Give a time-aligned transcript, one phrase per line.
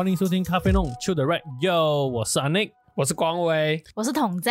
[0.00, 4.50] 欢迎收听咖啡弄 Chill 的 Right Yo，我是阿 Nick，我是光威，我是统仔，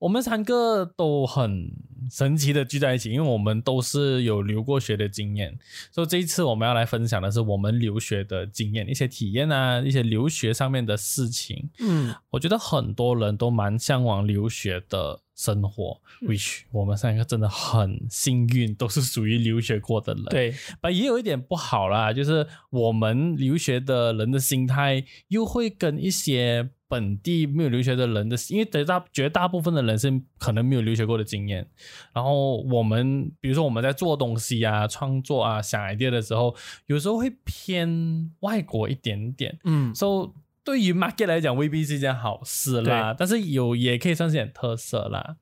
[0.00, 1.70] 我们三个都很
[2.10, 5.56] 神奇的聚在一起，因为我们都是有留过学的经验，
[5.92, 11.68] 所以这一次我们要来分享的是我们留学的经验、一些体验啊，一些留学上面的事情。
[11.78, 31.64] 嗯，我觉得很多人都蛮向往留学的生活、w h i c h 我们三个真的很幸运，都是属于留学过的人。，对，但也有一点不好啦，就是我们留学的人的心态又会跟一些本地没有留学的人的，因为绝大绝大部分的人是可能没有留学过的经验，
[32.12, 40.32] 然后我们比如说我们在做东西啊、创作啊、想 idea 的时候，有时候会偏外国一点点，嗯，so
[40.64, 45.36] 对于 market 来讲未必是一件好事啦，但是有也可以算是点特色啦。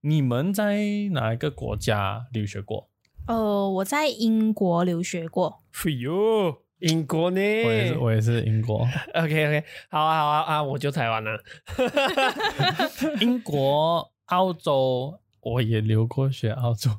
[0.00, 0.80] 你们在
[1.12, 2.88] 哪一个国家留学过？
[3.28, 7.40] 呃，我在英国留学过，哎呦，英国呢？
[7.64, 8.86] 我也是，我也是英国。
[9.14, 11.38] OK OK，好啊好啊啊，我就台湾了。
[13.20, 16.50] 英国、澳洲，我也留过学。
[16.50, 16.90] 澳洲、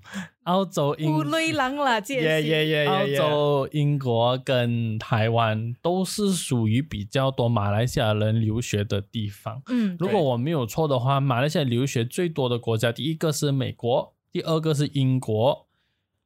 [0.44, 3.18] 澳洲、英、乌雷狼啦，这耶耶耶澳耶耶！
[3.18, 9.62] 洲、英国跟台湾都是属于比较多马来西亚人留学的地方。
[9.68, 15.68] 嗯，如果我没有错的话，马来西亚留学最多的国家，第一个是美国，第二个是英国，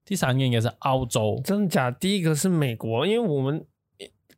[0.07, 1.41] 第三个应该是澳洲。
[1.43, 1.91] 真的假？
[1.91, 3.61] 第一个是美国，因为我们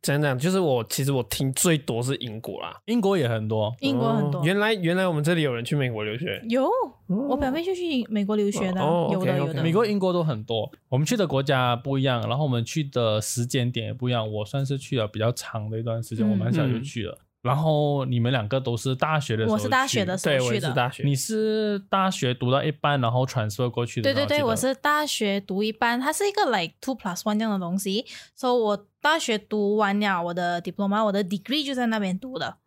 [0.02, 2.76] 讲讲，就是我其实我听最多是英国啦。
[2.86, 6.42] 英国也很多，英国很多哦，原来原来我们这里有人去美国留学。
[6.48, 6.68] 有，
[7.06, 9.62] 我表妹就去美国留学的，哦有的有的。
[9.62, 10.68] 美国、英国都很多。
[10.88, 14.28] 我们去的国家不一样，然后我们去的时间点也不一样。
[14.28, 17.16] 我算是去了比较长的一段时间，嗯我蛮小就去了。
[17.42, 20.68] 然后你们两个都是大学的时候我是大学的时候对，我去的。
[20.68, 21.02] 也是大学。
[21.04, 24.12] 你是大学读到一半，然后 transfer 过去的。
[24.12, 32.58] 对对对，我是大学读一半，它是一个 like two plus one 这样的东西，所、以我大学读完了我的 diploma，我的 degree 就在那边读的。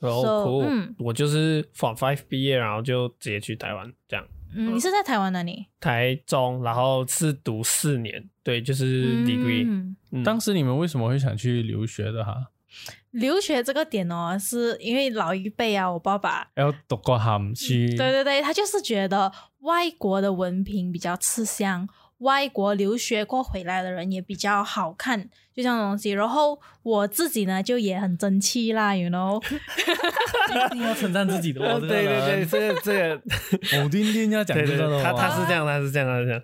[0.00, 4.26] 哦 So，酷嗯我就是 Form Five 毕业，然后就直接去台湾这样。
[4.54, 5.66] 嗯，你是在台湾哪里？
[5.80, 9.64] 台中，然后是读四年，对，就是 degree。
[9.66, 12.36] 嗯嗯当时你们为什么会想去留学的哈？
[13.16, 21.88] 留学这个点哦，是因为老一辈啊，我爸爸要读过含去，对对对，他就是觉得外国的文凭比较吃香，
[22.18, 25.22] 外国留学过回来的人也比较好看，
[25.54, 26.10] 就这样的东西。
[26.10, 29.42] 然后我自己呢，就也很争气啦，you know。
[30.46, 31.80] 一定要称赞自己的哦。
[31.80, 33.22] 对对对，这个这个，
[33.70, 36.42] 对，我丁丁要讲这个他他是这样，他是这样，他是这样。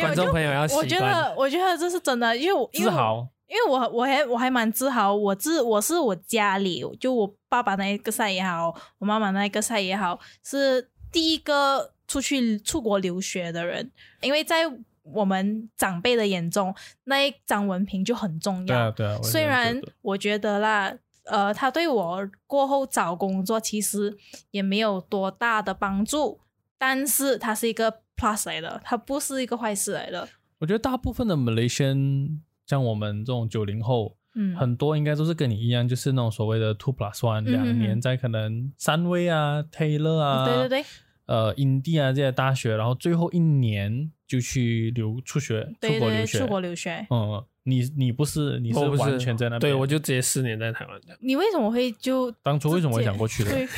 [0.00, 0.98] 观众朋友要习我觉。
[0.98, 3.28] 得，我觉得这是真的，因为我因为我自豪。
[3.48, 14.64] 因为我我还我还蛮自豪，我自我是我家里就我爸爸那一个赛也好，我妈妈那一个赛也好，是第一个出去出国留学的人，因为在
[15.02, 18.66] 我们长辈的眼中，那一张文凭就很重要。
[18.66, 20.94] 对啊对啊，虽然我觉得啦，
[21.24, 24.14] 呃，他对我过后找工作其实
[24.50, 26.40] 也没有多大的帮助，
[26.76, 30.28] 但是它是一个 plus 来的，它不是一个坏事来的。
[30.58, 40.84] 我觉得大部分的 Malaysian 像我们这种九零后，嗯，很多应该都是跟你一样，就是那种所谓的 two plus one，嗯两年在可能三威啊、Taylor 啊，对对对。
[41.24, 46.38] 呃，印第啊这些大学，然后最后一年就去留出学、对对对，出国留学。
[46.38, 47.06] 出国留学。
[47.10, 49.60] 嗯，你你不是，你是不是完全在那边。
[49.60, 51.16] 对，我就直接四年在台湾的。
[51.20, 53.50] 你为什么会就当初为什么会想过去的？
[53.50, 53.68] 对，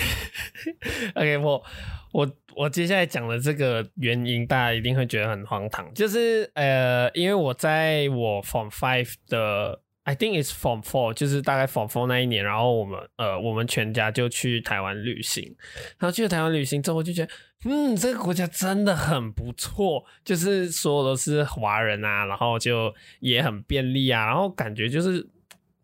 [1.14, 1.60] OK，我
[2.12, 15.44] 我我接下来讲的这个原因，大家一定会觉得很荒唐，就是呃，因为我在我 from Five 的，I think it's from Four，就是大概 from Four 那一年，然后我们呃，我们全家就去台湾旅行，
[15.98, 17.32] 然后去了台湾旅行之后，就觉得。
[17.62, 25.28] 嗯，这个国家真的很不错，就是所有都是华人啊，然后就也很便利啊，然后感觉就是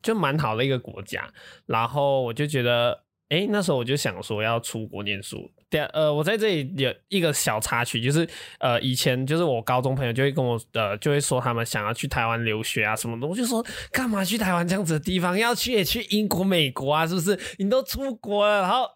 [0.00, 1.30] 就蛮好的一个国家，
[1.66, 5.50] 然后我就觉得诶，那时候我就想说要出国念书。
[5.84, 8.26] 呃，我在这里有一个小插曲，就是
[8.58, 15.38] 呃，以前就是我高中朋友就会跟我呃，就会说他们想要去台湾留学啊什么的，我就说干嘛去台湾这样子的地方？
[15.38, 17.38] 要去也去英国、美国啊，是不是？
[17.58, 18.95] 你都出国了，然后。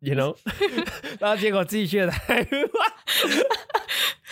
[0.00, 0.34] You know，
[1.20, 2.36] 然后结果自己去了台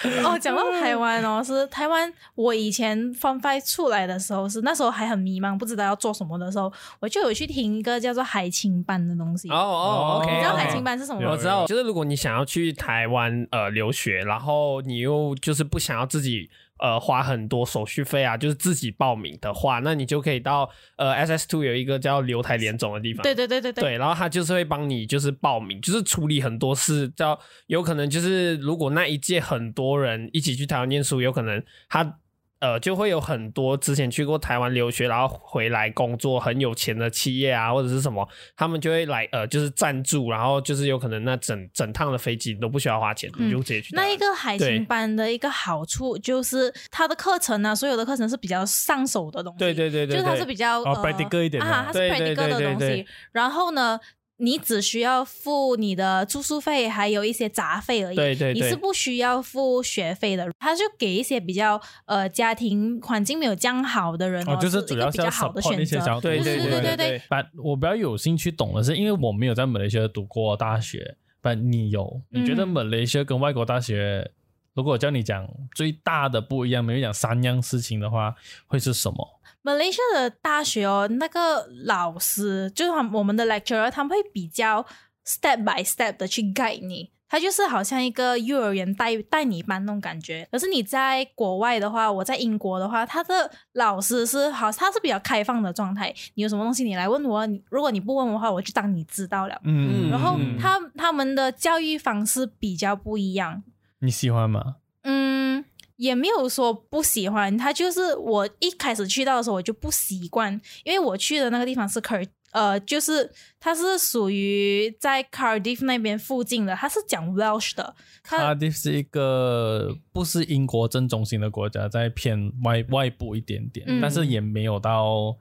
[0.03, 2.11] 湾， 哦，讲到台湾哦，是台湾。
[2.35, 9.51] 我以前 Fun Five 出来的时候，是那时候还很迷茫，不知道要做什么的时候，我就有去听一个叫做海青班的东西。
[9.51, 11.33] 哦哦，OK，你知道海青班是什么吗？
[11.33, 16.49] 我知道，就是如果你想要去台湾呃留学，然后你又就是不想要自己
[16.79, 23.23] 呃花很多手续费啊，就是自己报名的话，那你就可以到呃 SS Two 有一个叫留台联总的地方。
[23.23, 32.19] 对对对对对，然后他就是会帮你就是报名，就是处理很多事，叫有可能就是如果那一届很多人一起去台湾念书，有可能他
[32.61, 43.95] 呃就会有很多之前去过台湾留学，然后回来工作很有钱的企业啊或者是什么，他们就会来呃就是赞助，然后就是有可能那整整趟的飞机你都不需要花钱，你就直接去。
[43.95, 49.59] 那一个海星班的一个好处就是它的课程呢、所有的课程是比较上手的东西。
[49.59, 53.07] 对对对对就是它是比较、哦呃 practical 一点的啊，它是 practical 的东对对对西。
[53.33, 53.99] 然后呢，
[54.39, 58.17] 你只需要付你的住宿费，还有一些杂费而已。
[58.17, 60.49] 对对对你是不需要付学费的。
[60.59, 66.21] 他就给一些比较呃家庭环境没有这样好的人哦，就是主要是要比较好的选择。
[66.21, 74.31] 对对对对对，但我比较有兴趣懂的是，因为我没有在马来西亚读过大学，但你有，你觉得嗯马来西亚跟外国大学，
[74.75, 78.35] 如果我叫你讲最大的不一样，没有讲三样事情的话，
[78.67, 79.41] 会是什么？
[79.63, 84.87] 马来西亚的大学哦，那个老师就是他我们的 lecturer，他们会比较
[85.27, 87.11] step by step 的去 guide 你。
[87.31, 90.49] 他就是好像一个幼儿园带带你班那种感觉。
[90.51, 96.09] 可是你在国外的话，我在英国的话，他的老师是好，他是比较开放的状态。
[96.33, 99.61] 你有什么东西你来问我，你如果你不问我的话，我就当你知道了。
[99.65, 103.63] 嗯然后嗯他他们的教育方式比较不一样，
[104.01, 104.77] 你喜欢吗？
[105.03, 105.65] 嗯，
[105.97, 113.31] 也没有说不喜欢，他就是我一开始去到的时候我就不习惯，因为我去的那个地方是 Car 呃，就是
[113.61, 125.37] 它是属于在 Cardiff 那边附近的，它是讲 Welsh 的，它 Cardiff 是一个不是英国正中心的国家，在偏外外部一点点，嗯但是也没有到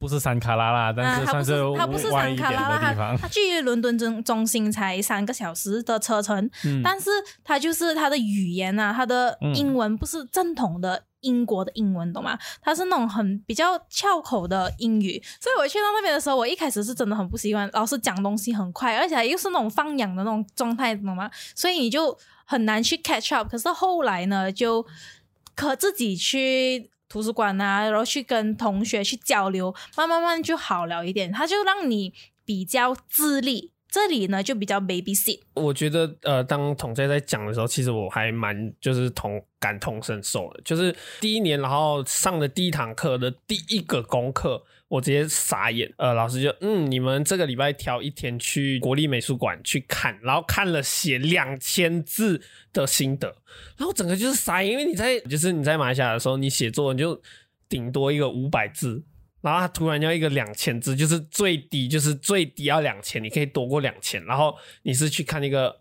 [0.00, 3.16] 不是山卡拉啦，但是算是它不是外一点山卡拉拉，它的地方。
[3.18, 7.10] 它距离伦敦中中心才三个小时的车程，嗯但是
[7.44, 12.38] 它就是它的语言啊，它的嗯英文不是正统的英国的英文，懂吗？
[12.62, 21.30] 它是那种很比较翘口的英语，所以我去到那边的时候，我一开始是真的很不习惯，老师讲东西很快，而且又是那种放养的那种状态，懂吗？
[21.54, 22.16] 所以你就
[22.46, 23.46] 很难去 catch up。
[23.50, 24.86] 可是后来呢，就
[25.54, 26.90] 可自己去。
[27.10, 31.30] 图书馆啊，然后去跟同学去交流，慢慢慢就好了一点。
[31.30, 32.14] 他就让你
[32.44, 35.40] 比较自立，这里呢就比较 baby sit。
[35.54, 40.60] 我觉得呃，当统在在讲的时候，其实我还蛮就是同感同身受的。
[40.64, 45.90] 就是第一年，然后上的第一堂课的第一个功课，我直接傻眼。
[45.96, 52.42] 呃，老师就嗯，你们这个礼拜挑一天去国立美术馆去看，然后看了写两千字
[52.72, 53.34] 的心得，
[53.78, 57.20] 然后整个就是傻眼，因为你在就是你在马来西亚的时候，你写作文就
[57.68, 59.04] 顶多一个五百字。
[59.42, 64.22] 然后他突然要一个两千字，就是最低，就是最低要两千，你可以多过两千。
[64.26, 65.80] 然后你是去看一个，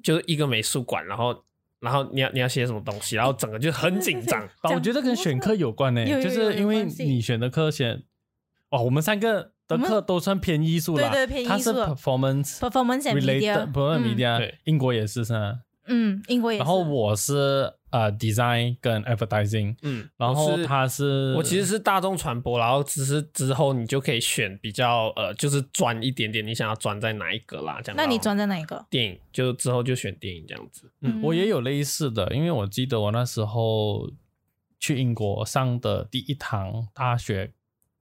[0.00, 1.44] 就是一个美术馆，然后
[1.80, 4.40] 然后你要你要写什么东西，然后整个就很紧张。
[4.62, 8.00] 啊，我觉得跟选课有关呢、就是因为你选的课选，
[8.70, 15.58] 哦，我们三个的课都算偏艺术啦，对对偏艺术它是 performance performance and media，related performance 嗯 media，、对英国也是是吧？
[15.86, 16.60] 嗯，英国也是。
[16.60, 27.80] 然后我是呃 design 跟 advertising，嗯，然后他是我其实是大众传播，然后只是之后你就可以选比较呃，就是专一点点，你想要专在哪一个啦？
[27.82, 27.96] 这样。
[27.96, 28.86] 那你专在哪一个？
[28.88, 30.88] 电影，就之后就选电影这样子。
[31.00, 34.08] 嗯我也有类似的，因为我记得我那时候
[34.78, 37.50] 去英国上的第一堂大学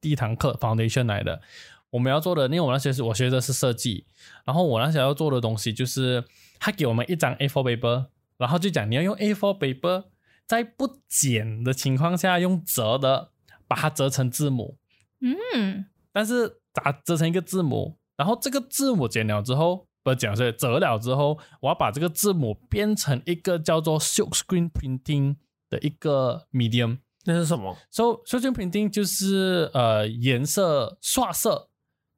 [0.02, 1.42] 第一堂课 foundation 来的，
[1.90, 4.06] 我们要做的，因为我那些是我学的是设计，
[4.46, 6.24] 然后我那时候要做的东西就是
[6.60, 10.06] 他给我们一张 A4 paper，然后就讲你要用 A4 paper
[10.48, 13.32] 在不剪的情况下用折的
[13.68, 14.78] 把它折成字母，
[15.22, 25.36] 嗯，但是打折成一个字母，然后这个字母剪了之后，不剪了，所以折了之后，我要把这个字母变成一个叫做 silk screen printing
[25.70, 27.00] 的一个 medium。
[27.30, 31.70] 那是什么？So silk screen printing 就是呃颜色刷色，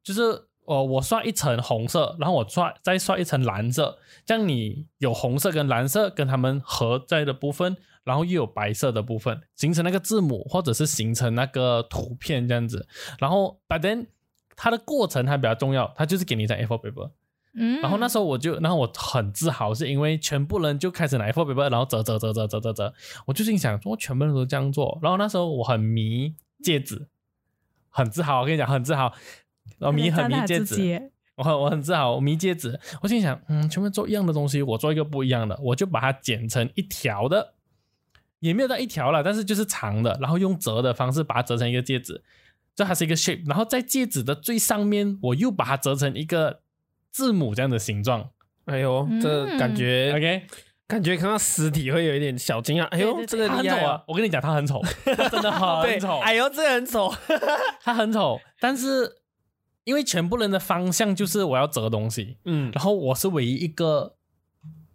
[0.02, 12.88] 就是呃我刷一层红色，然后我刷再刷一层蓝色，这样你有红色跟蓝色跟它们合在的部分，然后又有白色的部分，形成那个字母或者是形成那个图片这样子。
[13.18, 14.06] 然后 but then
[14.56, 17.10] 它的过程还比较重要，它就是给你一张 A4 paper。
[17.54, 22.94] 嗯，然后那时候我就，然后我很自豪，是因为全部人就开始拿 A4 paper，然后折折折折折折折，
[23.26, 24.98] 我就心想，我全部人都这样做。
[25.02, 27.08] 然后那时候我很迷戒指，
[27.90, 29.12] 很自豪，我跟你讲，很自豪。
[29.78, 37.54] 然后迷很迷戒指，我很我很自豪，我迷戒指，我心想，嗯，全部做一样的东西，我做一个不一样的，我就把它剪成一条的，
[38.40, 42.22] 也没有到一条了，但是就是长的，然后用折的方式把它折成一个戒指，
[42.74, 46.61] 这还是一个 shape，然后在戒指的最上面，我又把它折成一个
[47.12, 48.30] 字母这样的形状。
[48.64, 50.46] 哎呦，这嗯感觉、，OK，
[50.86, 52.84] 感觉看到实体会有一点小惊讶。
[52.86, 54.02] 哎呦，这个很丑啊！
[54.06, 55.50] 我跟你讲，它很丑， 它真的
[55.82, 57.12] 对很丑，哎呦，这个很丑。
[57.82, 59.16] 它很丑，但是
[59.84, 64.14] 因为全部人的方向就是我要折东西，嗯，然后我是唯一一个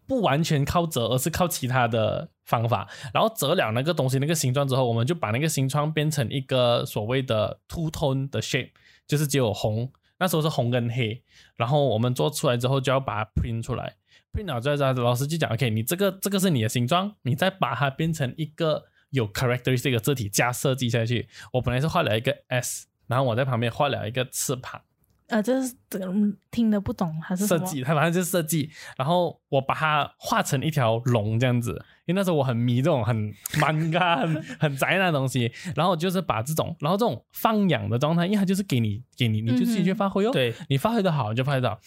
[0.07, 2.87] 不完全靠折，而是靠其他的方法。
[3.13, 8.69] 然后折了那个东西那个形状之后，我们就把那个形状变成一个所谓的 two tone 的 shape，
[9.05, 11.23] 就是只有红，那时候是红跟黑。
[11.55, 13.95] 然后我们做出来之后就要把它 print 出来
[14.33, 21.27] ，print 了之后，老师就讲，OK，你这个这个是你的形状，你再把它变成一个有 characteristic 的字体加设计下去。
[21.53, 24.81] 我本来是画了一个 S，然后我在旁边画了一个翅膀。
[25.27, 27.45] 呃，就是这个嗯听得不懂还是？
[27.45, 28.69] 设计，它反正就是设计。
[28.97, 31.71] 然后我把它画成一条龙这样子，
[32.05, 35.51] 因为那时候我很迷这种很 manga 很很宅那东西。
[35.75, 40.31] 然后就是把这种，然后这种放养的状态，因为它就是给你给你，你就自己去发挥哦。
[40.31, 41.79] 对，你发挥的好，你就发挥的好。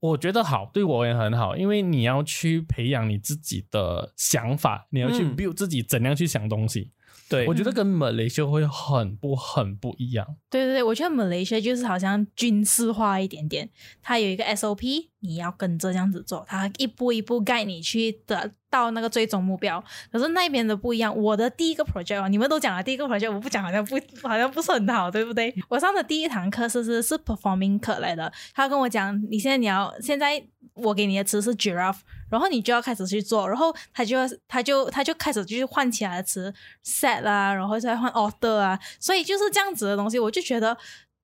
[0.00, 6.90] 我觉得好，对我也很好，因为你要去培养你自己的想法，你要去嗯 build 自己怎样去想东西。
[7.28, 10.26] 对，我觉得跟马来西亚会很不很不一样。
[10.50, 13.68] 对对对，我觉得 Malaysia 就是好像军事化一点点，
[14.02, 19.82] 它有一个 SOP，你要跟着这样子做，它一步一步带你去得到那个最终目标。
[20.12, 23.96] 可是那边的不一样，我的第一个 project 哦，你们都讲了第一个 project，我不讲好像不
[24.28, 25.54] 好像不是很好，对不对？
[25.68, 30.40] 我上的第一堂课是是是 performing 课来的，他跟我讲，你现在你要现在
[30.74, 31.98] 我给你的词是 giraffe，
[32.30, 34.16] 然后你就要开始去做，然后他就
[34.46, 36.52] 他就他就开始就是换其他的词
[36.84, 40.76] set 啦，然后再换 order 啊，所以就是这样子的东西，我就觉得。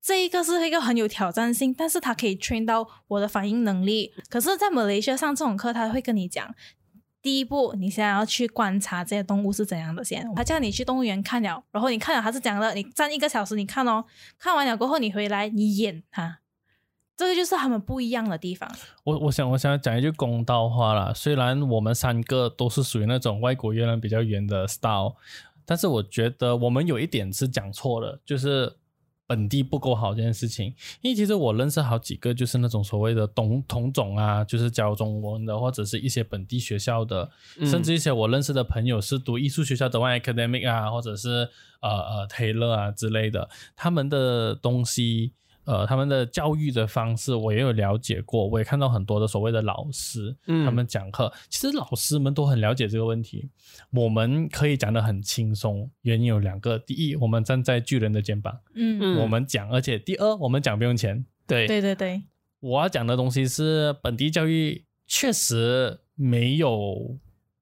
[0.03, 4.11] 这一个是一个很有挑战性，但是它可以 train 到我的反应能力。
[4.31, 6.55] 可是，在马来西亚上这种课，他会跟你讲，
[7.21, 10.27] 第一步，你先要去观察这些动物是怎样的先。
[10.35, 14.03] 他叫你去动物园看了，然后你看了它是怎样的，你站一个小时，你看哦，
[14.39, 16.39] 看完了过后你回来你演它，
[17.17, 18.67] 这个就是他们不一样的地方。
[19.03, 25.13] 我我想我想要讲一句公道话啦，虽然我们三个都是属于那种外国月亮比较圆的 style，
[25.63, 28.73] 但是我觉得我们有一点是讲错了，就是
[29.27, 30.73] 本地不够好这件事情。
[31.01, 41.47] 因为其实我认识好几个就是那种所谓的同同种啊，就是教中文的，或者是一些本地学校的，嗯甚至一些我认识的朋友是读艺术学校的 One Academic 啊，或者是
[41.81, 45.33] 呃呃 Taylor 啊之类的，他们的东西。
[45.65, 53.49] 呃，他们的教育的方式我也有了解过，我也看到很多的所谓的老师，嗯他们讲课，其实老师们都很了解这个问题，
[53.91, 59.19] 我们可以讲的很轻松，原因有两个，第一，我们站在巨人的肩膀，嗯，嗯。
[59.21, 61.25] 我们讲，而且第二，我们讲不用钱。
[61.45, 62.23] 对对对对，
[62.59, 67.17] 我要讲的东西是本地教育确实没有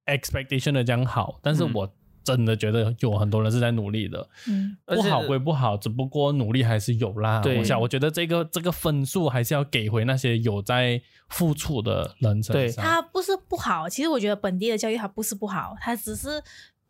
[0.05, 1.71] expectation 的这样好，但是嗯。
[1.73, 4.27] 我真的觉得有很多人是在努力的。
[4.47, 7.41] 嗯，不好归不好，只不过努力还是有啦。
[7.41, 12.83] 对我想，我觉得这个这个分数还是要给回那些有在付出的人身上。
[12.83, 16.41] 它不是不好，其实我觉得本地的教育它不是不好，它只是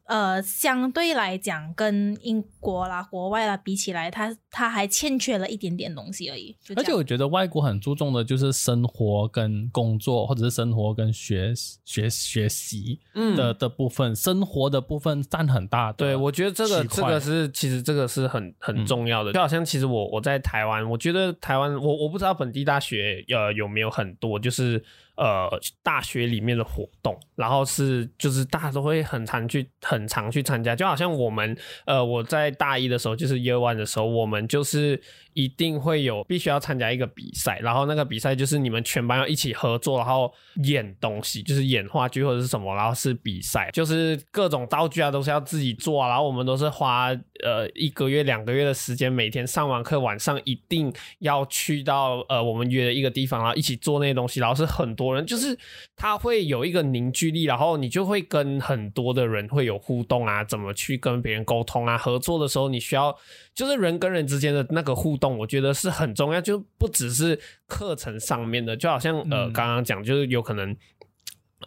[0.09, 6.55] 呃相对来讲跟英国啦、国外啦比起来，它它还欠缺了一点点东西而已。
[6.75, 11.53] 而且我觉得外国很注重的就是生活跟工作，或者是生活跟学
[11.85, 15.93] 学学习嗯的、的部分，生活的部分占很大。
[15.93, 24.83] 对，我觉得这个这个是其实这个是很很重要的，就好像其实我我在台湾，我觉得台湾我我不知道本地大学呃有没有很多就是
[25.19, 25.49] 呃
[25.83, 35.01] 大学里面的活动，然后是就是大家都会很常去很常去参加，就好像我们呃我在大一的时候就是 Year One 的时候，我们就是
[35.33, 40.33] 一定会有必须要参加一个比赛，然后那个比赛就是你们全班要一起合作，然后
[40.63, 47.09] 演东西，就是演话剧或者是什么，然后是比赛，就是各种道具啊都是要自己做、啊，然后我们都是花
[47.43, 55.57] 呃一个月两个月的时间，每天上完课晚上一定要去到呃我们约的一个地方，然后一起做那些东西，然后是很多人，就是
[55.95, 63.15] 他会有一个凝聚力，然后你就会跟很多的人会有互动啊，怎么去跟别人沟通啊，合作的时候你需要
[63.53, 70.75] 就是人跟人之间的那个互动，我觉得是很重要，就不只是课程上面的，就好像呃嗯刚刚讲，就是有可能。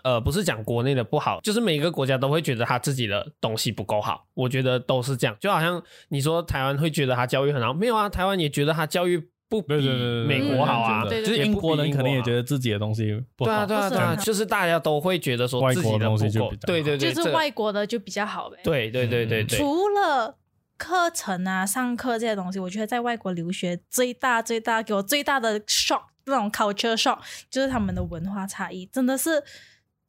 [0.05, 4.27] 呃，不是讲国内的不好，就是每个国家都会觉得他自己的东西不够好。
[4.33, 12.43] 我觉得都是这样，就好像你说台湾会觉得他教育很好，没有啊，台湾也觉得他教育不比对对对对，美国好啊，对对就是英国人可能也觉得。
[12.53, 13.65] 自己的东西不好。
[13.65, 18.59] 对啊，对啊，就是大家都会觉得说自己外国的东西就比较，对对对，就是外国的就比较好呗。
[18.63, 20.37] 对对对对对，除了
[20.77, 27.19] 课程啊、上课这些东西，我觉得在外国留学最大最大给我最大的 shock 那种 culture shock，
[27.49, 29.43] 就是他们的文化差异，真的是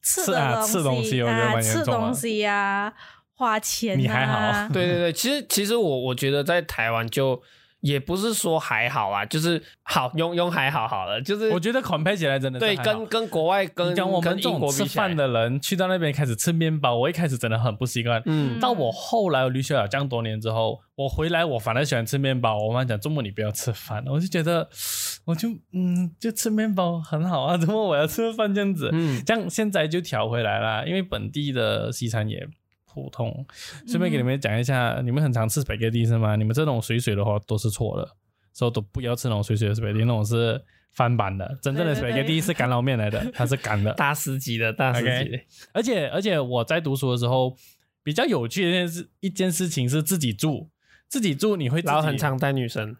[0.01, 2.93] 吃吃啊的吃东西啊，吃东西呀、
[3.35, 7.41] 花钱、啊，你还好对对对，其实其实我我觉得在台湾就
[7.83, 18.21] 也不是说还好啊，就是好用用还好好了，就是我觉得 compare 起来真的对跟跟国外跟跟我们跟英这种吃国比起来饭，的人，去到那边开始吃面包，我一开始真的很不习惯。
[18.25, 22.57] 嗯到我后来我留学了这样多年之后，我回来我反而喜欢吃面包。
[22.57, 24.69] 我妈讲周末你不要吃饭，我就觉得
[25.25, 28.89] 我就嗯就吃面包很好啊，怎么我要吃饭这样子？
[28.93, 32.47] 嗯这样现在就调回来了，因为本地的西餐也
[32.93, 33.45] 普通。
[33.87, 36.35] 顺便给你们讲一下，你们很常吃 spaghetti 是吗？
[36.35, 38.07] 你们这种水水的话都是错的，
[38.53, 41.57] 所以都不要吃那种水水的 spaghetti，那种是翻版的。
[41.61, 43.91] 真正的 spaghetti 是干捞面来的， 它是干的。
[43.93, 45.39] 大师级的大师级的。
[45.73, 47.55] 而且而且我在读书的时候，
[48.03, 50.69] 比较有趣的一件事一件事情是自己住，
[51.07, 52.95] 自己住你会然后很常带女生，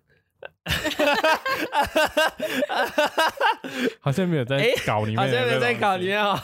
[3.99, 6.39] 好像没有在搞里面，好像没有在搞里，面哦，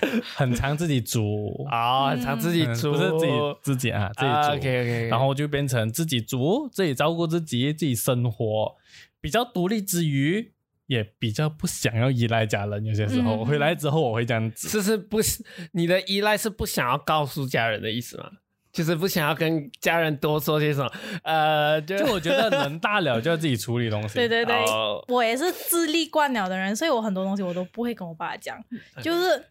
[0.36, 4.56] 很常自己煮，啊，很常自己嗯煮，不是自己自己啊自己煮。
[4.56, 8.74] OK OK，然后就变成自己煮，自己照顾自己，自己生活，
[9.20, 10.52] 比较独立之余，
[10.86, 12.84] 也比较不想要依赖家人。
[12.84, 14.68] 有些时候、嗯回来之后，我会这样子。
[14.68, 18.30] 就是不是你的依赖是不想要告诉家人的意思吗？
[18.72, 20.90] 就是不想要跟家人多说些什么，
[21.24, 24.14] 呃，就就我觉得人大了就要自己处理东西。
[24.14, 29.44] 对 对对，哦我也是自立惯了的人，所以我很多东西我都不会跟我爸讲，嗯 就是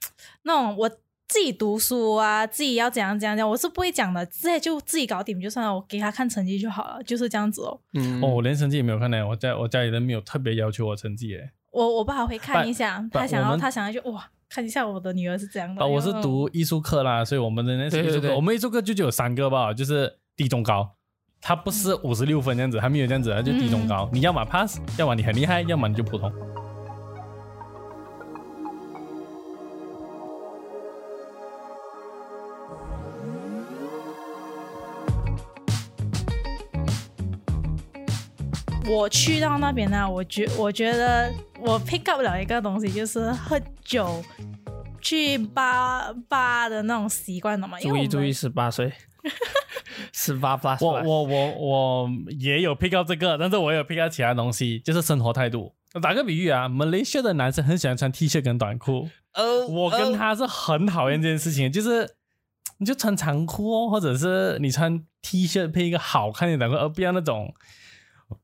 [0.44, 0.90] 那种我
[1.28, 7.80] 自己读书啊，自己要怎样怎样怎样，我是不会讲的，直接就自己搞定就算了，我给他看成绩就好了，就是这样子哦。
[7.94, 9.28] 嗯哦，我连成绩也没有看呢。
[9.28, 11.50] 我家我家里人没有特别要求我成绩诶。
[11.72, 15.82] 我我爸会看一下，他想要他想要就哇，看一下我的女儿是怎样的。
[15.82, 20.96] 啊，我是读艺术课啦，所以我们的那艺术课，对对对我们艺术课就只有三个吧，就是低中高。
[21.42, 24.10] 他不是五十六分这样子，还没有这样子，它就低中高。
[24.12, 26.30] 你要么 pass，要么你很厉害，要么你就普通。
[38.89, 44.24] 我去到那边呢，我觉我觉得我 pick up 了一个东西，就是喝酒。
[45.01, 47.80] 去吧吧的那种习惯了嘛？
[47.80, 48.91] 注意注意，十八岁，
[50.12, 55.73] 十八 plus，我我我我也有 pick up 这个，但是我也有 pick up 其他东西，就是生活态度。
[56.02, 62.15] 打个比喻啊，马来西亚的男生很喜欢穿 T 恤跟短裤，呃，我跟他是很讨厌这件事情，就是
[62.80, 67.54] 你就穿长裤哦，或者是你穿 T 恤配一个好看的短裤，而不要那种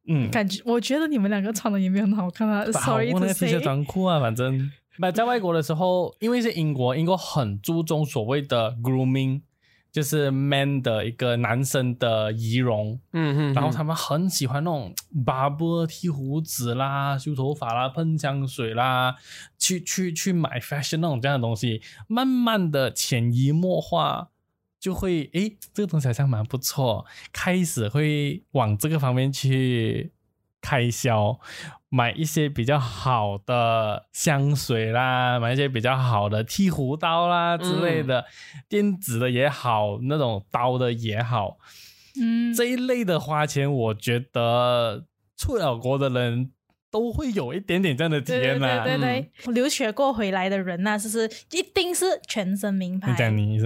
[0.08, 2.66] 嗯，感觉我觉得你们两个穿的也没有很好看啊。
[2.74, 4.72] 好 Sorry 过 to 那个 T 恤短裤啊，反正。
[4.98, 9.42] 那在外国的时候，因为是英国，英国很注重所谓的 grooming，
[9.92, 14.94] 就是 man 的一个男生的仪容，嗯嗯，然后他们很喜欢那种
[15.26, 19.16] barber 剃胡子啦、修头发啦、喷香水啦，
[19.60, 24.30] 去去去买 fashion 那种这样的东西，慢慢的潜移默化，
[24.86, 30.14] 就会诶，这个东西好像蛮不错，开始会往这个方面去
[30.62, 31.40] 开销，
[31.90, 38.26] 买一些比较好的香水啦，买一些比较好的剃胡刀啦之类的，
[38.70, 41.58] 电子的也好，那种刀的也好。
[42.22, 46.52] 嗯，这一类的花钱，我觉得出了国的人
[46.96, 53.12] 都会有一点点这样的体对对验呐、对对对，留学过回来的人呐、就是一定是全身名牌。
[53.12, 53.66] 你讲你是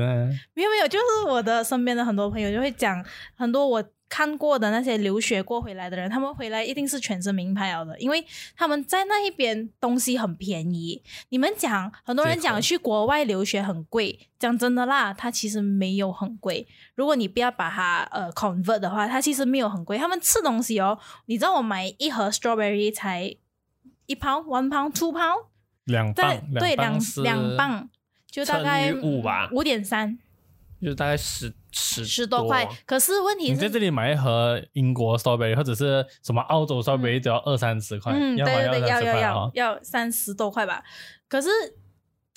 [0.55, 8.25] 没有没有，就是我的身边的很多朋友就会讲很多我看过的那些留学过回来的人，他们回来一定是全身名牌了的，因为
[8.57, 11.01] 他们在那一边东西很便宜。
[11.29, 16.67] 你们讲，很多人讲去国外留学很贵，讲真的啦，它其实没有很贵。
[16.95, 19.97] 如果你不要把它呃 convert 的话，它其实没有很贵。
[19.97, 23.35] 他们吃东西哦，你知道我买一盒 strawberry 才
[24.07, 25.45] 一磅，one pound two pound，
[25.83, 27.87] 两磅，对两两磅，
[28.25, 30.17] 就大概五吧五点三。
[30.81, 32.67] 就是大概十十十多块。
[32.85, 39.51] 可是问题是，你在这里买一盒英国 strawberry 或者是什么澳洲 strawberry 只要二三十块，嗯，对对对，要要要哦。
[39.53, 40.83] 要三十多块吧。
[41.27, 41.49] 可是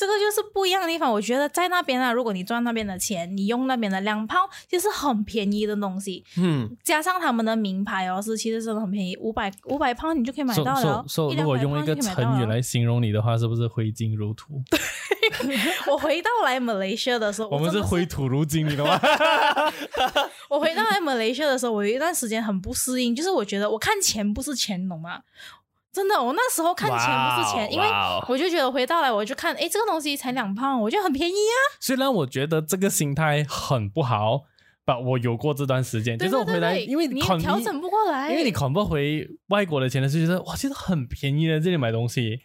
[0.03, 1.09] 这个就是不一样的地方。
[1.13, 11.05] 我觉得在那边啊，如果你赚那边的钱，你用那边的两炮，就是很便宜的东西，嗯，加上他们的名牌哦，是其实真的很便宜，五百五百磅你就可以买到了
[11.37, 14.61] 如果用一个成语来形容你的话，是不是挥金如土？
[14.71, 14.81] 对
[15.87, 19.01] 我回到来马来西亚的时候，我们是挥土如金，你懂吗？
[20.51, 25.21] 我回到来马来西亚的时候，我有一段时间很不适应，就是我觉得我看钱不是钱，懂吗？
[25.93, 27.87] 真的，我那时候看钱不是钱，因为
[28.27, 31.57] 我就觉得回到来我就看，诶，这个东西才两磅，我觉得很便宜啊。
[31.81, 34.45] 虽然我觉得这个心态很不好
[34.85, 42.41] 把我有过这段时间，就是我回来，因为你调整不过来，因为你款不回外国的钱的时候，觉得哇，其实很便宜的这里买东西。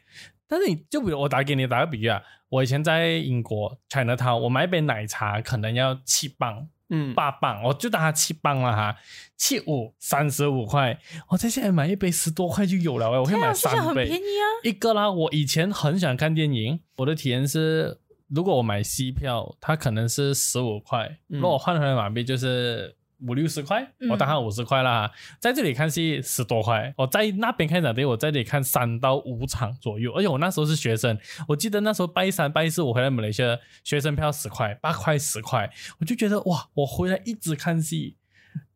[0.50, 6.68] 但是你就比如我打给你打个比喻啊，我以前在英国 China Town，我买一杯奶茶可能要七磅。
[6.90, 8.96] 嗯，八磅，我就当它七磅了哈，
[9.36, 14.46] 七五三十五块，我在现在买一杯十多块就有了，我会买三杯，很便宜啊。
[14.64, 22.97] 一个啦，我以前很喜欢看电影，我的体验是，如果我买西票，它可能是十五块，如果我换回来马币就是。
[23.26, 25.12] 五六十块，我当它五十块啦。
[25.40, 30.14] 在这里看戏十多块，我在那边看场地，我在这里看三到五场左右。
[30.14, 38.16] 而且我那时候是学生，我记得那时候拜三拜四我回来马来西亚，学生票十块，八块十块，我就觉得哇，我回来一直看戏，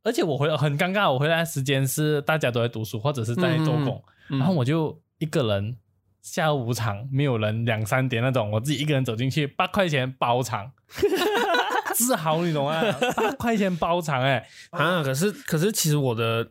[0.04, 5.78] 而且我回来很尴尬，我回来时间是大家都在读书或者是在做工，然后我就一个人
[6.22, 10.72] 下午场没有人两三点那种，我自己一个人走进去，八块钱包场。
[12.06, 12.82] 自豪，你懂吗？
[13.16, 15.04] 八块钱包场哎啊！
[15.04, 16.48] 可是可是，其实我的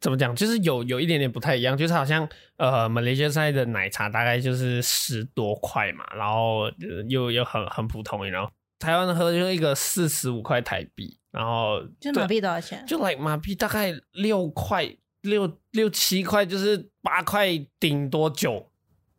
[0.00, 6.70] 怎么讲，就是有有一点点不太一样，就是好像呃，马来西亚的奶茶大概就是十多块嘛，然后
[7.08, 12.84] 又又很很普通，然后台湾的喝就一个四十五块台币，然后就马币多少钱？
[12.86, 14.88] 就 like 马币大概六块
[15.22, 17.48] 六六七块，就是八块
[17.80, 18.68] 顶多九。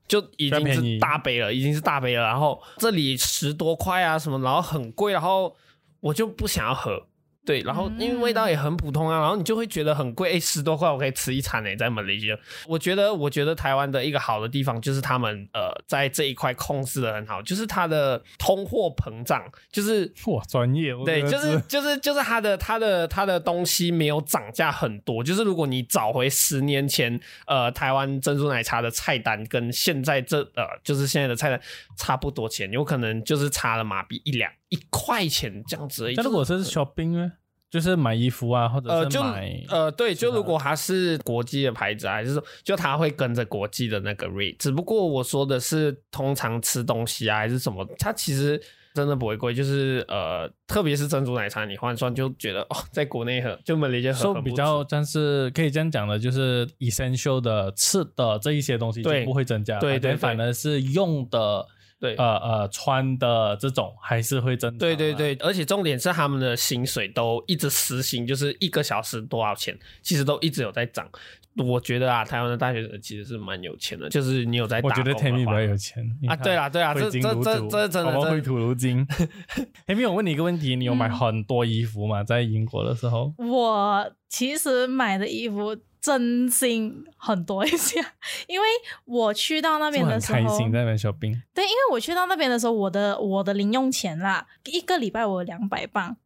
[0.05, 2.21] 就已经是大杯了，已经是大杯了。
[2.23, 5.55] 然后这里十多块啊什么，然后很贵，然后
[6.03, 7.07] 我就不想要喝。
[7.45, 12.37] 对，然后因为味道也很普通啊，然后你就会觉得很贵，哎，十多块我可以吃一餐诶，在马来西亚。
[12.69, 31.59] 我觉得，我觉得台湾的一个好的地方就是他们呃在这一块控制的很好，就是它的通货膨胀，就是哇专业，对，就是就是就是它的它的它的东西没有涨价很多，就是如果你找回十年前呃台湾珍珠奶茶的菜单跟现在这呃就是现在的菜单
[31.97, 34.49] 差不多钱，有可能就是差了马币一两。
[34.73, 37.31] 一块钱这样子，那如果是 shopping 呢？
[37.69, 44.55] 就是买衣服啊，或者是买呃，对，就如果它是国际的牌子，还是说就它会跟着国际的那个 rate。
[44.57, 48.61] 只不过我说的是通常吃东西啊，还是什么，它其实
[48.93, 49.55] 真的不会贵。
[49.55, 61.65] 就是呃，特别是珍珠奶茶，你换算就觉得哦，在国内喝就没理解说比较，但是可以这样讲的，就是 essential 的吃的这一些东西就不会增加，对对，反而是用的。
[62.03, 64.77] 对，呃呃，穿的这种还是会增。
[64.77, 71.07] 对对对，而且重点是他们的薪水都一直实行，就是一个小时多少钱，其实都一直有在涨。
[71.55, 74.89] 我觉得啊，台湾的大学生其实是蛮有钱的，就是你有在打。
[74.89, 79.07] 我觉得 Tammy 比较有钱啊，对啦对啦，这这这这真的会土如金。
[79.87, 82.21] Tammy，我问你一个问题，你有买很多衣服吗？
[82.21, 83.33] 在英国的时候？
[83.37, 85.77] 我其实买的衣服。
[86.03, 87.97] 真心很多一些，
[88.47, 88.67] 因为
[89.05, 91.41] 我去到那边的时候，开心在那边小兵。
[91.53, 96.17] 对，因为我去到那边的时候，我的我的零用钱啦，一个礼拜我两百磅，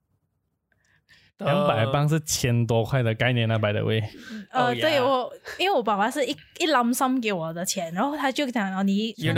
[1.37, 4.01] 两百磅是千多块的概念啊，by the way。
[4.49, 9.31] 呃，对我，因为我爸爸是一一揽上给我的钱，然后他就讲哦，你，you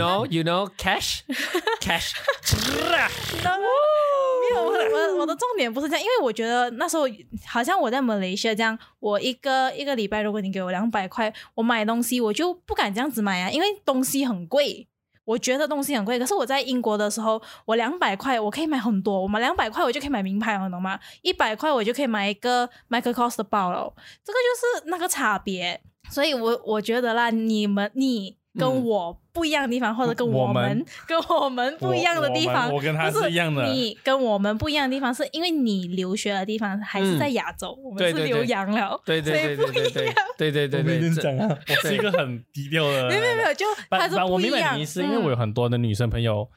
[4.54, 7.04] 我 我我的重点不是这样，因为我觉得那时候
[7.46, 14.88] 好像我在马来西亚这样，我一个一个礼拜，如果你给我两百块，我买东西我就不敢这样子买啊，因为东西很贵，
[15.24, 16.18] 我觉得东西很贵。
[16.18, 20.98] 可是我在英国的时候，我两百块我可以买很多，我买两百块我就可以买名牌，懂吗？
[21.22, 23.92] 一百块我就可以买一个 Michael Kors 的包了，
[24.24, 25.80] 这个就是那个差别。
[26.10, 28.39] 所以我我觉得啦，你们你。
[28.58, 33.64] 跟我不一样的地方，或者跟我们 跟我们不一样的地方，我跟他是一样的。
[33.72, 39.92] 你跟我们不一样的地方，是因为你留学的地方还是在亚洲，我们是留洋了，对对对对对
[40.36, 41.10] 对对对对对。
[41.10, 44.84] 讲啊， 我是一个很低调的，没有没有没有，就他是不一样。
[44.84, 46.48] 是因为我有很多的女生朋友，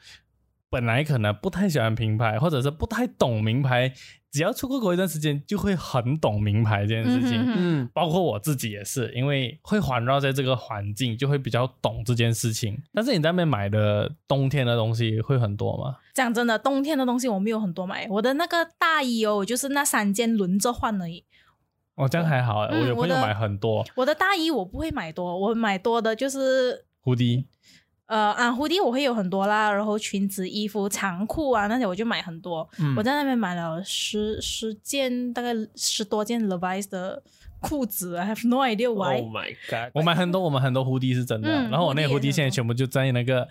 [0.70, 3.92] 本来可能不太喜欢名牌，或者是不太懂名牌。
[4.34, 7.40] 只要出过国一段时间，就会很懂名牌这件事情。
[7.46, 12.76] 嗯，包括我自己也是，因为会环绕在这个环境，就会比较懂这件事情。
[12.92, 15.98] 但是你在那边买的冬天的东西会很多吗？
[16.14, 18.08] 讲真的，冬天的东西我没有很多买。
[18.10, 21.24] 我的那个大衣哦，就是那三件轮着换而已。
[21.94, 22.62] 哦，这样还好。
[22.62, 23.86] 我有朋友买很多。
[23.94, 27.44] 我的大衣我不会买多，我买多的就是蝴蝶。
[28.06, 32.68] 呃啊，蝴蝶我会有很多啦，然后裙子、衣服、长裤啊那些我就买很多。
[32.96, 37.22] 我在那边买了十十件，大概十多件 Levi's 的
[37.60, 39.20] 裤子，I have no idea why。
[39.20, 39.90] Oh my god！
[39.94, 41.48] 我买很多，我们很多蝴蝶是真的。
[41.70, 43.48] 然后我那个蝴蝶现在全部就在那个。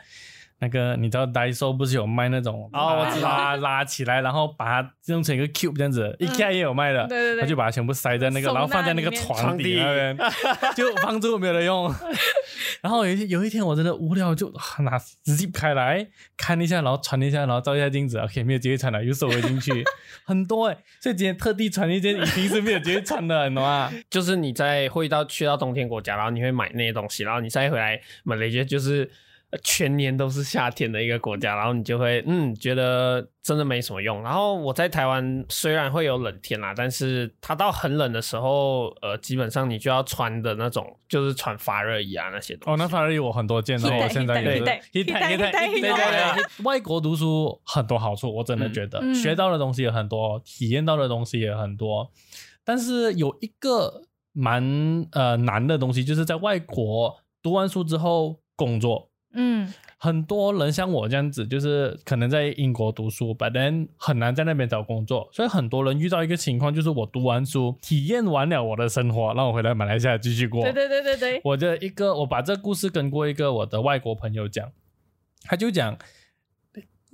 [0.63, 3.28] 那个你知道 Daiso 不是有卖那种哦我知道。
[3.28, 7.41] 拉拉起来，然后把它弄成一个 cube 这样子，IKEA 也有卖的，对对对。
[7.41, 10.17] 他就把它全部塞在那个，然后放在那个床底那边，
[10.73, 11.93] 就放住没有人用。
[12.82, 19.84] 然后有一有一天我真的无聊，就啊 拿 zip 开来看一下，然后穿一下，然后照一下镜子，OK 没有机会穿了，又收回进去，
[20.23, 23.91] 很多哎、所以今天特地穿一件你平时没有机会穿的，你懂吗？
[24.10, 29.12] 就是你在会到去到冬天国家，然后你会买那些东西，然后你再回来马来西亚就是呃
[29.62, 34.24] 全年都是夏天的一个国家，然后你就会嗯觉得真的没什么用。
[34.24, 52.12] 然后我在台湾虽然会有冷天啦，但是它到很冷的时候，呃，基本上你就要穿的那种就是穿发热衣啊那些东哦，那发热衣我很多件，然后我现在也是 Hit-tag，hit-tag，hit-tag，hit-tag，hit-tag，对对 hit-tag 对，外国读书很多好处，我真的觉得嗯学到的东西也很多，体验到的东西也很多，
[52.63, 59.12] 但是有一个蛮呃难的东西，就是在外国读完书之后工作。
[59.34, 59.74] 嗯。
[59.98, 70.62] 很多人像我这样子，就是可能在英国读书，but then 很难在那边找工作，所以很多人遇到一个情况，就是我读完书，体验完了我的生活，让我回来马来西亚继续过。
[70.63, 74.69] 对对对对对，我的一个，我把这故事跟过一个我的外国朋友讲，
[75.43, 75.98] 他就讲，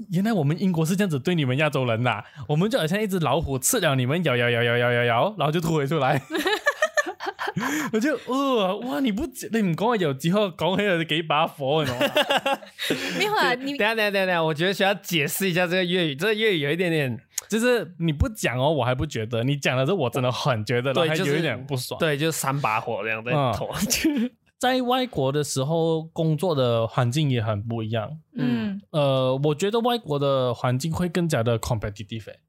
[0.10, 6.20] 原来我们英国是这样子对你们亚洲人的啊、我们就好像一只老虎吃了你们咬咬咬咬咬咬咬，然后就吐回出來。
[7.94, 12.60] 我就呃哇，你不你唔講我有之後講起有幾把火，你知道嗎？
[13.18, 22.00] 没有啊，你等下等下等下，我觉得需要解释一下这个粤语，这个粤语有一点点就是你不讲哦，我还不觉得；你讲的時候，我真的很觉得，对，就是然後有一點不爽。
[22.00, 23.70] 对，就是三把火这样在嗯头。
[24.60, 28.20] 在外国的时候，工作的环境也很不一样。
[28.36, 32.40] 嗯呃，我觉得外国的环境会更加的 competitive 欸。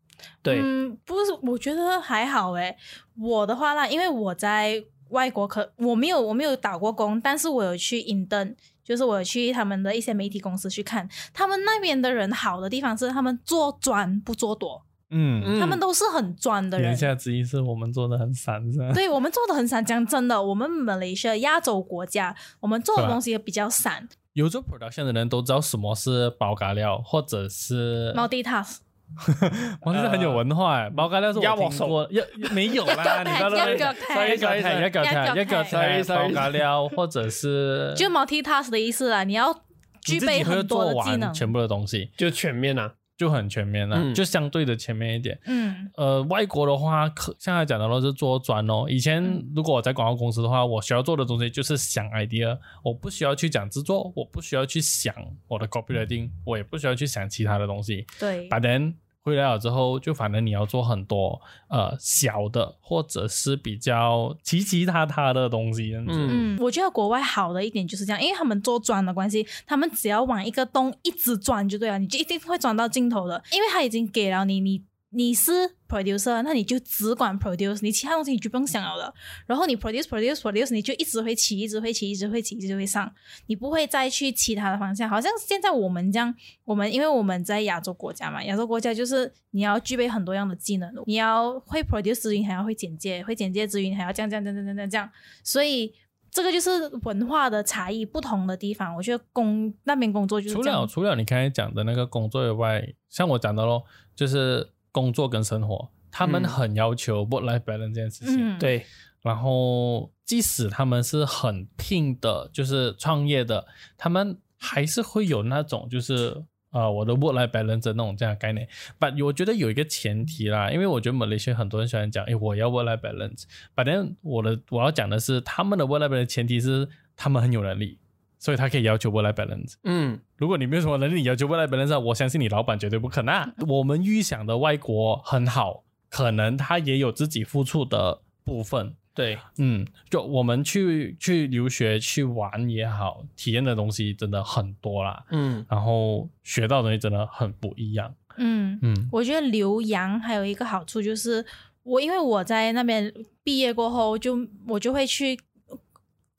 [0.42, 2.76] 对，嗯，不是，我觉得还好诶。
[3.16, 16.96] 我的话啦，因为我在外国可我没有我没有打过工，但是我有去 intern，就是我有去他们的一些媒体公司去看，他们那边的人好的地方是他们做专不做多，嗯，嗯他们都是很专的人言。
[16.96, 18.92] 下之意是我们做的很散，是吧？
[18.92, 28.76] 对我们做的很散，讲真的，我们马来西亚亚洲国家，我们做的东西也比较散有做 production 的人都知道什么是包咖料，或者是，multitask。
[29.82, 39.54] 我是很有文化哎，包咖料是压我听过，要没有啦， 你知道一个吗？tag，一个 tag，一个一个 tag，一个 tag，Sorry，sorry 包咖料，或者是就 multitask 的意思啦，你要
[40.02, 41.34] 具备很多做的技能完。
[41.34, 42.92] 全部的东西，就全面啊。
[43.20, 45.38] 就很全面了，嗯就相对的前面一点。
[45.44, 48.86] 嗯呃，外国的话，可像他讲的都是做专哦。
[48.88, 55.14] 以前嗯如果我在广告公司的话，我需要做的东西就是想 idea，我不需要去讲制作，我不需要去想
[55.48, 58.06] 我的 copywriting，我也不需要去想其他的东西。
[58.18, 66.12] 对，But then 回来了之后，就反正你要做很多呃小的，或者是比较奇奇他他的东西，这样子。
[66.14, 75.50] 嗯嗯，我觉得国外好的一点就是这样，因为他们做砖的关系，他们只要往一个洞一直钻就对了，你就一定会钻到尽头的，因为他已经给了你，你你是
[75.88, 79.14] producer，那你就只管 produce，你其他东西你就不用想了的。
[79.46, 83.12] 然后你 produce produce produce，你就一直会起，一直会起，一直会起，一直会上，
[83.46, 85.08] 你不会再去其他的方向。
[85.08, 95.10] 好像现在我们这样，我们因为我们在亚洲国家嘛，亚洲国家就是你要具备很多样的技能，你要会 produce 之余，你还要会简介，会简介之余，还要这样这样这样这样这样，
[95.42, 95.92] 所以。
[96.32, 103.82] 这个就是文化的差异不同的地方，我觉得工那边工作就是除了除了你刚才讲的那个工作以外，像我讲的咯，
[104.14, 108.36] 就是工作跟生活，他们嗯很要求 work life balance 这件事情。
[108.38, 108.84] 嗯，对，
[109.22, 118.68] 然后即使他们是很拼的，就是创业的，他们还是会有那种就是呃我的 work life balance 的那种这样的概念。
[118.98, 123.44] But 我觉得有一个前提啦，因为我觉得马来西亚很多人喜欢讲，哎，我要 work life balance。
[123.74, 127.98] But then 我的我要讲的是，他们的 work life balance 前提是他们很有能力，
[128.38, 129.74] 所以他可以要求 work life balance。
[129.84, 133.52] 嗯，如果你没有什么能力，你要求 work life balance，我相信你老板绝对不可能啊。
[133.68, 138.94] 我们预想的外国很好，可能他也有自己付出的部分。
[139.12, 148.14] 对，嗯，就我们去去留学去玩也好，体验的东西真的很多啦，嗯然后学到的东西真的很不一样。
[148.38, 151.44] 嗯，嗯我觉得留洋还有一个好处就是，
[151.82, 155.38] 我因为我在那边毕业过后，就我就会去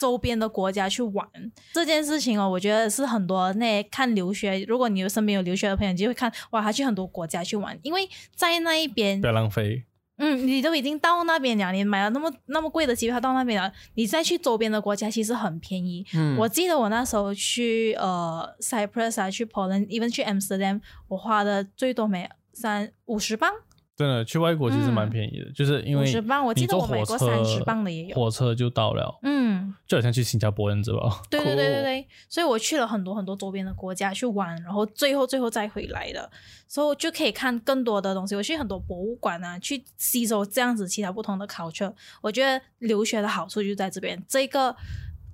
[0.02, 1.24] 周边的国家去玩
[1.72, 2.50] 这件事情哦。
[2.50, 9.84] 我觉得是很多那看留学，如果你有身边有留学的朋友，你就会看哇，他去很多国家去玩，因为在那一边不要浪费。
[10.18, 16.06] 嗯，你都已经到那边了，你买了那么那么贵的机票到那边了，你再去周边的国家其实很便宜。
[16.14, 23.52] 嗯，我记得我那时候去呃 Cyprus 啊，去 Poland，even 去 Amsterdam，我花的最多没三五十磅，
[23.96, 31.22] 真的去外国其实蛮便宜的，就是因为五十磅我记得我买过三十磅的也有火车就到了，嗯，就好像去新加坡，你知道吧？
[31.30, 36.30] 对对对对对， 所以我去了很多很多周边的国家去玩，然后最后最后再回来的，
[36.68, 38.36] 所以我就可以看更多的东西。
[38.36, 41.94] 我去很多博物馆啊，去吸收这样子其他不同的 culture。
[42.22, 44.76] 我觉得留学的好处就在这边，这个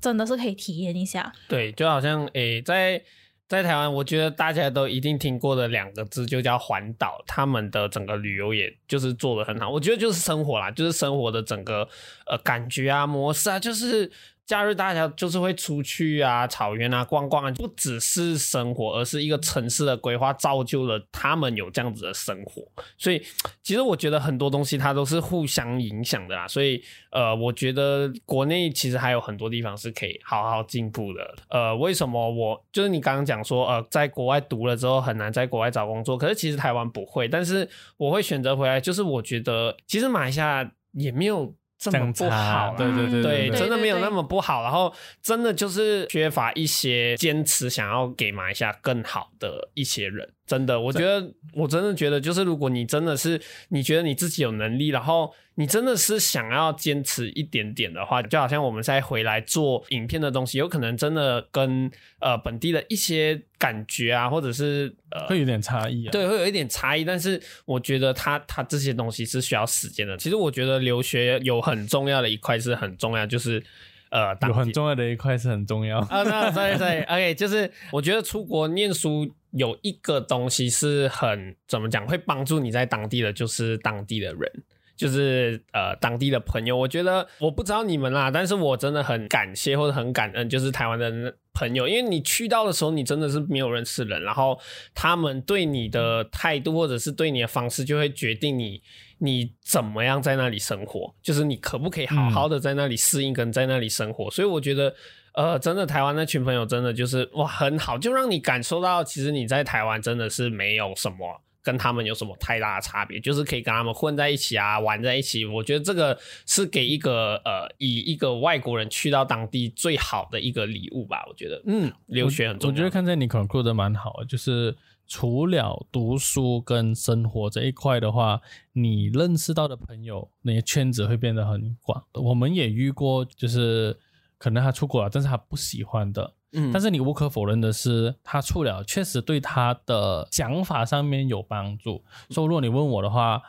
[0.02, 1.32] 真的是可以体验一下。
[1.48, 3.02] 对，就好像诶，在
[3.48, 9.70] 在台湾，我觉得大家都一定听过的两个字就叫环岛，他们的整个旅游也就是做的很好。
[9.70, 11.88] 我觉得就是生活啦，就是生活的整个
[12.26, 14.12] 呃感觉啊、模式啊，就是。
[14.48, 22.66] 假日大家就是会出去啊、草原啊逛逛啊，不只是生活，而是一个城市的规划造就了他们有这样子的生活。
[22.98, 23.22] 所以
[23.62, 26.48] 其实我觉得很多东西它都是互相影响的啦。
[26.48, 26.82] 所以
[27.12, 31.36] 呃，我觉得国内其实还有很多地方是可以好好进步的。
[31.50, 44.64] 呃，为什么我就是你刚刚讲说呃，在国外读了之后很难在国外找工作，可是其实台湾不会，但是我会选择回来，就是我觉得其实马来西亚也没有这么不好，对对对对，对真的没有那么不好。
[44.64, 50.34] 然后真的就是缺乏一些坚持，想要给马来西亚更好的一些人。
[50.48, 66.12] 真的，我觉得，我真的觉得，就是如果你真的是你觉得你自己有能力，然后你真的是想要坚持一点点的话，就好像我们再回来做影片的东西，有可能真的跟呃本地的一些感觉啊，或者是呃会有点差异啊。
[66.12, 70.16] 对，会有一点差异，但是我觉得它它这些东西是需要时间的。
[70.16, 73.62] 其实我觉得留学有很重要的一块是很重要，就是
[74.10, 76.00] 呃，有很重要的一块是很重要。
[76.00, 84.52] 啊，那对对，OK， 就是我觉得出国念书有一个东西是很怎么讲，会帮助你在当地的，就是当地的人。
[84.96, 94.60] 就是呃当地的朋友，我觉得我不知道你们啦，但是我真的很感谢或者很感恩，就是台湾的朋友，因为你去到的时候，你真的是没有认识人，然后
[94.96, 98.82] 他们对你的态度或者是对你的方式，就会决定你
[99.20, 104.94] 你怎么样在那里生活，就是你可不可以好好的在那里适应跟在那里生活，所以我觉得。
[105.34, 115.46] 呃，真的，台湾那群朋友真的就是哇，很好，就让你感受到，其实你在台湾真的是没有什么跟他们有什么太大的差别，就是可以跟他们混在一起啊，玩在一起。
[115.46, 121.24] 我觉得这个是给一个呃，以一个外国人去到当地最好的一个礼物吧。
[121.30, 122.74] 我觉得，嗯，留学很重要。
[122.74, 124.76] 我觉得看在你 conclude 的蛮好，就是
[125.08, 128.42] 除了读书跟生活这一块的话，
[128.74, 132.04] 你认识到的朋友那些圈子会变得很广。
[132.14, 133.98] 我们也遇过，就是
[134.38, 136.34] 可能他出国了，但是他不喜欢的。
[136.52, 142.04] 嗯，但是你无可否认的是，他出了确实对他的想法上面有帮助。
[142.30, 143.42] 所以如果你问我的话，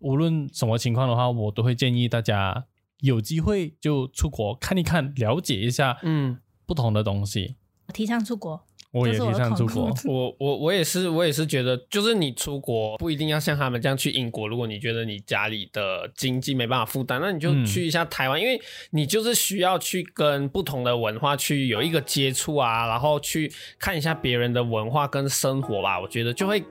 [0.00, 2.66] 无论什么情况的话，我都会建议大家
[3.00, 6.38] 有机会就出国看一看，了解一下嗯。
[6.66, 7.54] 不同的东西。
[7.86, 9.92] 我提倡出国，我也提倡出国。
[10.06, 14.48] 我我我也是，我也是觉得，就是你出国不一定要像他们这样去英国。
[14.48, 26.00] 如果你觉得你家里的经济没办法负担，那你就嗯去一下台湾，因为你就是需要去跟不同的文化去有一个接触啊，然后去看一下别人的文化跟生活吧。
[26.00, 26.62] 我觉得就会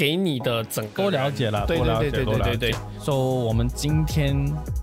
[0.00, 2.56] 给你的整个多了解了，对多了解，对对多了解。
[2.56, 2.78] 对对对。
[2.98, 4.34] so, 我们今天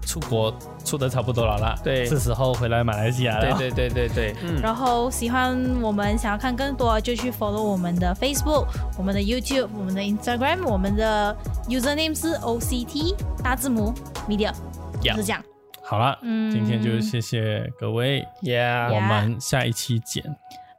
[0.05, 2.05] 出国出的差不多了啦，对。
[2.05, 3.57] 是时候回来马来西亚了。
[3.57, 11.35] 对对对对对，嗯，然后喜欢我们想要看更多，就去 follow 我们的 Facebook、我们的 YouTube、我们的 Instagram，我们的
[11.67, 13.91] username 是 OCT 大字母
[14.29, 15.43] Media，Yeah 就是这样。
[15.81, 16.51] 好了，嗯。
[16.51, 20.23] 今天就谢谢各位，Yeah，我们下一期见，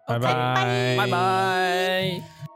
[0.06, 2.47] 拜拜，拜拜。